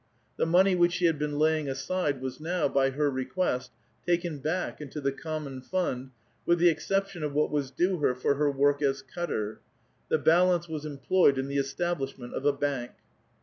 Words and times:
The 0.37 0.47
money 0.47 0.73
"which 0.73 0.93
she 0.93 1.05
had 1.05 1.19
been 1.19 1.37
laying 1.37 1.69
aside 1.69 2.21
was 2.21 2.39
now, 2.39 2.67
by 2.67 2.89
her 2.89 3.07
request, 3.07 3.69
"l^iken 4.07 4.41
back 4.41 4.81
into 4.81 4.99
the 4.99 5.11
common 5.11 5.61
fund, 5.61 6.09
with 6.43 6.57
the 6.57 6.69
exception 6.69 7.21
of 7.21 7.33
"wliat 7.33 7.51
was 7.51 7.69
due 7.69 7.99
her 7.99 8.15
for 8.15 8.33
her 8.33 8.49
work 8.49 8.81
as 8.81 9.03
cutter; 9.03 9.59
the 10.09 10.17
balance 10.17 10.67
was 10.67 10.85
C5im 10.85 11.01
ployed 11.07 11.37
in 11.37 11.47
the 11.49 11.57
establishment 11.59 12.33
of 12.33 12.45
a 12.47 12.51
bank. 12.53 12.93